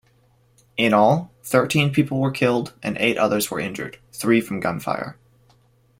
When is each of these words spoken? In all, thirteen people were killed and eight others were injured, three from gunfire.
In 0.77 0.95
all, 0.95 1.31
thirteen 1.43 1.93
people 1.93 2.19
were 2.19 2.31
killed 2.31 2.73
and 2.81 2.97
eight 2.97 3.19
others 3.19 3.51
were 3.51 3.59
injured, 3.59 3.99
three 4.11 4.41
from 4.41 4.59
gunfire. 4.59 5.19